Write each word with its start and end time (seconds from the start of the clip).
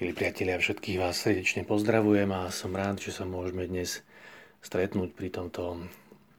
Milí 0.00 0.16
priatelia, 0.16 0.56
všetkých 0.56 0.96
vás 0.96 1.20
srdečne 1.20 1.68
pozdravujem 1.68 2.32
a 2.32 2.48
som 2.48 2.72
rád, 2.72 3.04
že 3.04 3.12
sa 3.12 3.28
môžeme 3.28 3.68
dnes 3.68 4.00
stretnúť 4.64 5.12
pri 5.12 5.28
tomto 5.28 5.76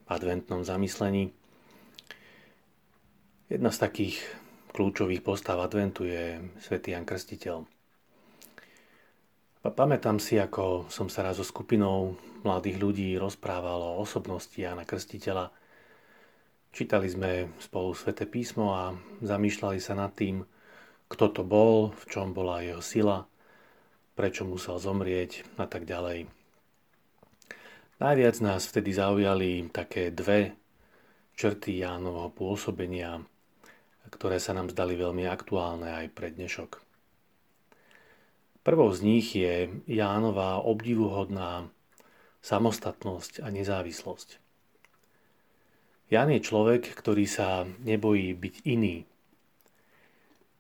adventnom 0.10 0.66
zamyslení. 0.66 1.30
Jedna 3.54 3.70
z 3.70 3.78
takých 3.86 4.18
kľúčových 4.74 5.22
postav 5.22 5.62
adventu 5.62 6.10
je 6.10 6.42
svätý 6.58 6.98
Jan 6.98 7.06
Krstiteľ. 7.06 7.62
Pamätám 9.62 10.18
si, 10.18 10.42
ako 10.42 10.90
som 10.90 11.06
sa 11.06 11.22
raz 11.22 11.38
so 11.38 11.46
skupinou 11.46 12.18
mladých 12.42 12.82
ľudí 12.82 13.14
rozprával 13.22 13.78
o 13.78 14.02
osobnosti 14.02 14.58
Jana 14.58 14.90
Krstiteľa. 14.90 15.54
Čítali 16.74 17.14
sme 17.14 17.54
spolu 17.62 17.94
sväté 17.94 18.26
písmo 18.26 18.74
a 18.74 18.98
zamýšľali 19.22 19.78
sa 19.78 19.94
nad 19.94 20.10
tým, 20.18 20.50
kto 21.14 21.26
to 21.30 21.42
bol, 21.46 21.94
v 21.94 22.04
čom 22.10 22.34
bola 22.34 22.66
jeho 22.66 22.82
sila– 22.82 23.22
prečo 24.14 24.44
musel 24.44 24.78
zomrieť 24.78 25.46
a 25.58 25.66
tak 25.66 25.88
ďalej. 25.88 26.28
Najviac 28.02 28.36
nás 28.42 28.66
vtedy 28.66 28.98
zaujali 28.98 29.70
také 29.70 30.10
dve 30.10 30.58
črty 31.38 31.86
Jánovho 31.86 32.34
pôsobenia, 32.34 33.22
ktoré 34.10 34.42
sa 34.42 34.58
nám 34.58 34.74
zdali 34.74 34.98
veľmi 34.98 35.30
aktuálne 35.30 35.90
aj 36.02 36.08
pre 36.12 36.34
dnešok. 36.34 36.82
Prvou 38.62 38.94
z 38.94 39.00
nich 39.02 39.34
je 39.34 39.74
Jánova 39.90 40.62
obdivuhodná 40.62 41.70
samostatnosť 42.46 43.42
a 43.42 43.50
nezávislosť. 43.50 44.38
Ján 46.14 46.30
je 46.30 46.46
človek, 46.46 46.92
ktorý 46.94 47.26
sa 47.26 47.66
nebojí 47.82 48.36
byť 48.38 48.56
iný. 48.68 49.10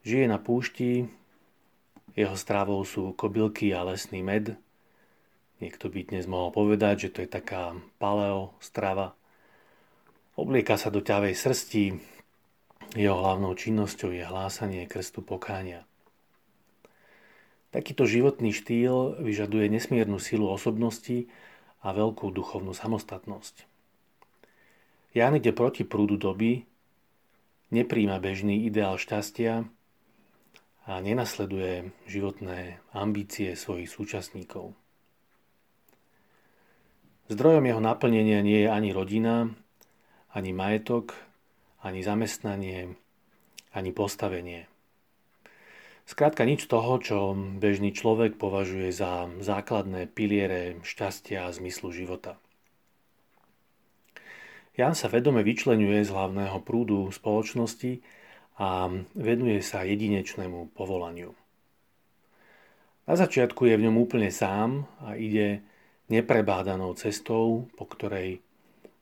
Žije 0.02 0.26
na 0.26 0.42
púšti, 0.42 1.12
jeho 2.12 2.36
strávou 2.36 2.84
sú 2.84 3.16
kobylky 3.16 3.72
a 3.72 3.88
lesný 3.88 4.20
med. 4.20 4.60
Niekto 5.64 5.88
by 5.88 6.12
dnes 6.12 6.28
mohol 6.28 6.52
povedať, 6.52 7.08
že 7.08 7.10
to 7.14 7.20
je 7.24 7.30
taká 7.30 7.78
paleo 8.02 8.52
strava. 8.60 9.16
Oblieka 10.36 10.76
sa 10.76 10.92
do 10.92 11.00
ťavej 11.00 11.34
srsti. 11.38 11.86
Jeho 13.00 13.16
hlavnou 13.16 13.56
činnosťou 13.56 14.12
je 14.12 14.26
hlásanie 14.26 14.84
krstu 14.90 15.24
pokánia. 15.24 15.88
Takýto 17.72 18.04
životný 18.04 18.52
štýl 18.52 19.24
vyžaduje 19.24 19.72
nesmiernu 19.72 20.20
silu 20.20 20.52
osobnosti 20.52 21.32
a 21.80 21.96
veľkú 21.96 22.28
duchovnú 22.36 22.76
samostatnosť. 22.76 23.64
Ján 25.16 25.40
ide 25.40 25.56
proti 25.56 25.88
prúdu 25.88 26.20
doby, 26.20 26.68
nepríjma 27.72 28.20
bežný 28.20 28.68
ideál 28.68 29.00
šťastia, 29.00 29.64
a 30.90 30.98
nenasleduje 30.98 31.94
životné 32.10 32.82
ambície 32.92 33.54
svojich 33.54 33.90
súčasníkov. 33.90 34.74
Zdrojom 37.30 37.64
jeho 37.64 37.80
naplnenia 37.80 38.44
nie 38.44 38.66
je 38.66 38.70
ani 38.70 38.90
rodina, 38.92 39.48
ani 40.34 40.52
majetok, 40.52 41.16
ani 41.80 42.04
zamestnanie, 42.04 42.98
ani 43.72 43.92
postavenie. 43.96 44.68
Skrátka 46.04 46.44
nič 46.44 46.68
toho, 46.68 47.00
čo 47.00 47.32
bežný 47.62 47.96
človek 47.96 48.36
považuje 48.36 48.92
za 48.92 49.32
základné 49.40 50.12
piliere 50.12 50.82
šťastia 50.84 51.48
a 51.48 51.54
zmyslu 51.56 51.96
života. 51.96 52.36
Jan 54.76 54.92
sa 54.92 55.08
vedome 55.08 55.40
vyčlenuje 55.40 56.04
z 56.04 56.12
hlavného 56.12 56.60
prúdu 56.64 57.08
spoločnosti 57.16 58.04
a 58.62 58.94
venuje 59.18 59.58
sa 59.66 59.82
jedinečnému 59.82 60.78
povolaniu. 60.78 61.34
Na 63.10 63.18
začiatku 63.18 63.66
je 63.66 63.74
v 63.74 63.90
ňom 63.90 63.98
úplne 63.98 64.30
sám 64.30 64.86
a 65.02 65.18
ide 65.18 65.66
neprebádanou 66.14 66.94
cestou, 66.94 67.66
po 67.74 67.90
ktorej 67.90 68.46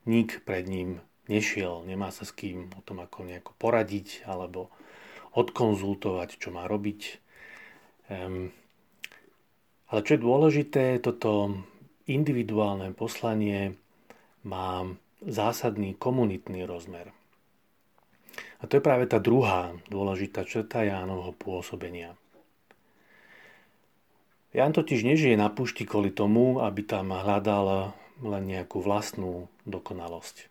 nik 0.08 0.40
pred 0.48 0.64
ním 0.64 1.04
nešiel, 1.28 1.84
nemá 1.84 2.08
sa 2.08 2.24
s 2.24 2.32
kým 2.32 2.72
o 2.72 2.80
tom 2.80 3.04
ako 3.04 3.28
nejako 3.28 3.52
poradiť 3.60 4.24
alebo 4.24 4.72
odkonzultovať, 5.36 6.40
čo 6.40 6.48
má 6.50 6.64
robiť. 6.64 7.00
Um, 8.08 8.48
ale 9.92 10.00
čo 10.02 10.16
je 10.16 10.24
dôležité, 10.24 10.84
toto 11.04 11.60
individuálne 12.08 12.96
poslanie 12.96 13.76
má 14.42 14.88
zásadný 15.20 15.94
komunitný 16.00 16.64
rozmer. 16.64 17.12
A 18.60 18.68
to 18.68 18.76
je 18.76 18.84
práve 18.84 19.08
tá 19.08 19.16
druhá 19.16 19.72
dôležitá 19.88 20.44
črta 20.44 20.84
Jánovho 20.84 21.32
pôsobenia. 21.32 22.12
Ján 24.50 24.74
totiž 24.74 25.06
nežije 25.06 25.38
na 25.38 25.48
púšti 25.48 25.86
kvôli 25.86 26.10
tomu, 26.10 26.58
aby 26.60 26.82
tam 26.82 27.14
hľadal 27.14 27.94
len 28.20 28.42
nejakú 28.44 28.82
vlastnú 28.82 29.48
dokonalosť. 29.64 30.50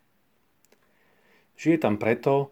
Žije 1.60 1.76
tam 1.78 2.00
preto, 2.00 2.48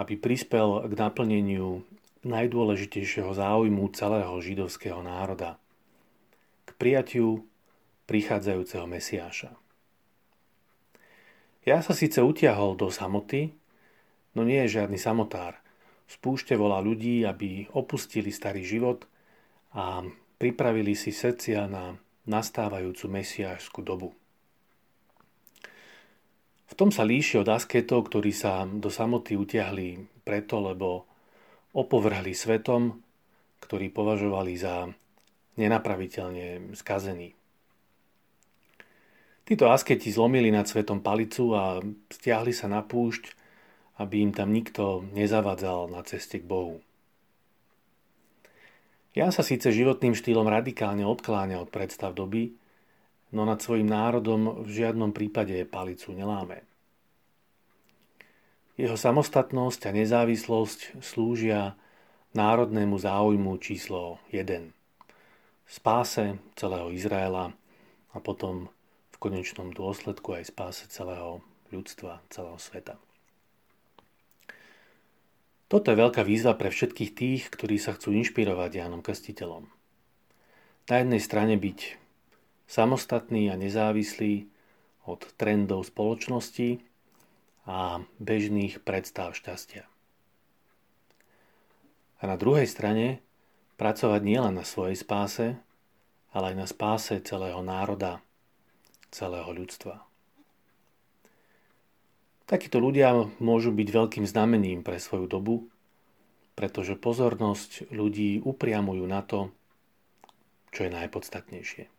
aby 0.00 0.16
prispel 0.16 0.88
k 0.88 0.92
naplneniu 0.96 1.84
najdôležitejšieho 2.24 3.30
záujmu 3.36 3.84
celého 3.92 4.32
židovského 4.40 5.04
národa, 5.04 5.60
k 6.64 6.70
prijatiu 6.80 7.44
prichádzajúceho 8.08 8.88
Mesiáša. 8.88 9.52
Ja 11.68 11.84
sa 11.84 11.92
síce 11.92 12.24
utiahol 12.24 12.80
do 12.80 12.88
samoty, 12.88 13.57
no 14.38 14.46
nie 14.46 14.62
je 14.66 14.78
žiadny 14.78 14.94
samotár. 14.94 15.58
Z 16.06 16.14
púšte 16.22 16.54
volá 16.54 16.78
ľudí, 16.78 17.26
aby 17.26 17.66
opustili 17.74 18.30
starý 18.30 18.62
život 18.62 19.10
a 19.74 20.06
pripravili 20.38 20.94
si 20.94 21.10
srdcia 21.10 21.66
na 21.66 21.98
nastávajúcu 22.30 23.10
mesiášskú 23.10 23.82
dobu. 23.82 24.14
V 26.68 26.74
tom 26.76 26.94
sa 26.94 27.02
líši 27.02 27.42
od 27.42 27.48
asketov, 27.50 28.06
ktorí 28.06 28.30
sa 28.30 28.62
do 28.62 28.92
samoty 28.92 29.34
utiahli 29.34 30.22
preto, 30.22 30.62
lebo 30.62 31.08
opovrhli 31.74 32.36
svetom, 32.36 33.02
ktorý 33.58 33.90
považovali 33.90 34.54
za 34.54 34.86
nenapraviteľne 35.58 36.70
skazený. 36.78 37.34
Títo 39.48 39.72
asketi 39.72 40.12
zlomili 40.12 40.52
nad 40.52 40.68
svetom 40.68 41.00
palicu 41.00 41.56
a 41.56 41.80
stiahli 42.12 42.52
sa 42.52 42.68
na 42.68 42.84
púšť, 42.84 43.32
aby 43.98 44.22
im 44.22 44.32
tam 44.32 44.54
nikto 44.54 45.02
nezavadzal 45.10 45.90
na 45.90 46.06
ceste 46.06 46.38
k 46.38 46.46
Bohu. 46.46 46.78
Ja 49.18 49.34
sa 49.34 49.42
síce 49.42 49.74
životným 49.74 50.14
štýlom 50.14 50.46
radikálne 50.46 51.02
odkláňa 51.02 51.58
od 51.58 51.74
predstav 51.74 52.14
doby, 52.14 52.54
no 53.34 53.42
nad 53.42 53.58
svojim 53.58 53.90
národom 53.90 54.62
v 54.62 54.70
žiadnom 54.70 55.10
prípade 55.10 55.58
palicu 55.66 56.14
neláme. 56.14 56.62
Jeho 58.78 58.94
samostatnosť 58.94 59.90
a 59.90 59.90
nezávislosť 59.90 61.02
slúžia 61.02 61.74
národnému 62.38 62.94
záujmu 62.94 63.58
číslo 63.58 64.22
1. 64.30 64.70
Spáse 65.66 66.38
celého 66.54 66.94
Izraela 66.94 67.50
a 68.14 68.18
potom 68.22 68.70
v 69.10 69.16
konečnom 69.18 69.74
dôsledku 69.74 70.38
aj 70.38 70.54
spáse 70.54 70.86
celého 70.86 71.42
ľudstva, 71.74 72.22
celého 72.30 72.54
sveta. 72.54 73.07
Toto 75.68 75.92
je 75.92 76.00
veľká 76.00 76.24
výzva 76.24 76.56
pre 76.56 76.72
všetkých 76.72 77.12
tých, 77.12 77.42
ktorí 77.52 77.76
sa 77.76 77.92
chcú 77.92 78.16
inšpirovať 78.16 78.80
Jánom 78.80 79.04
Krstiteľom. 79.04 79.68
Na 80.88 80.96
jednej 81.04 81.20
strane 81.20 81.60
byť 81.60 82.00
samostatný 82.64 83.52
a 83.52 83.60
nezávislý 83.60 84.48
od 85.04 85.28
trendov 85.36 85.84
spoločnosti 85.84 86.80
a 87.68 88.00
bežných 88.16 88.80
predstav 88.80 89.36
šťastia. 89.36 89.84
A 92.18 92.22
na 92.24 92.40
druhej 92.40 92.64
strane 92.64 93.20
pracovať 93.76 94.24
nielen 94.24 94.56
na 94.56 94.64
svojej 94.64 94.96
spáse, 94.96 95.60
ale 96.32 96.44
aj 96.52 96.56
na 96.56 96.66
spáse 96.66 97.20
celého 97.20 97.60
národa, 97.60 98.24
celého 99.12 99.52
ľudstva. 99.52 100.07
Takíto 102.48 102.80
ľudia 102.80 103.28
môžu 103.44 103.76
byť 103.76 103.88
veľkým 103.92 104.24
znamením 104.24 104.80
pre 104.80 104.96
svoju 104.96 105.28
dobu, 105.28 105.68
pretože 106.56 106.96
pozornosť 106.96 107.92
ľudí 107.92 108.40
upriamujú 108.40 109.04
na 109.04 109.20
to, 109.20 109.52
čo 110.72 110.88
je 110.88 110.96
najpodstatnejšie. 110.96 111.97